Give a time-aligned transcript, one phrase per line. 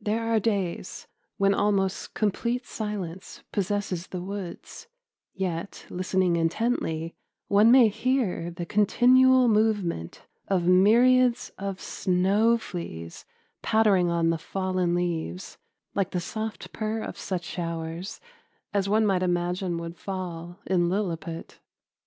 [0.00, 4.86] There are days when almost complete silence possesses the woods,
[5.34, 7.14] yet listening intently
[7.48, 13.26] one may hear the continual movement of myriads of snow fleas
[13.60, 15.58] pattering on the fallen leaves
[15.94, 18.22] like the soft purr of such showers
[18.72, 21.58] as one might imagine would fall in Lilliput.